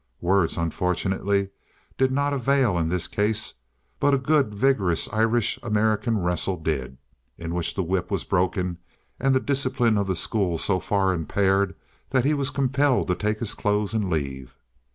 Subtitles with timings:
[0.19, 1.49] Words, unfortunately,
[1.95, 3.53] did not avail in this case,
[3.99, 6.97] but a good, vigorous Irish American wrestle did,
[7.37, 8.79] in which the whip was broken
[9.19, 11.75] and the discipline of the school so far impaired
[12.09, 14.55] that he was compelled to take his clothes and leave.